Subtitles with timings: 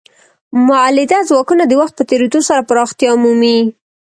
[0.67, 3.59] مؤلده ځواکونه د وخت په تیریدو سره پراختیا مومي.